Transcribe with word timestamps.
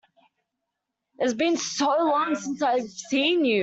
It 1.19 1.25
has 1.25 1.35
been 1.35 1.57
so 1.57 1.85
long 1.85 2.33
since 2.33 2.63
I 2.63 2.79
have 2.79 2.89
seen 2.89 3.45
you! 3.45 3.59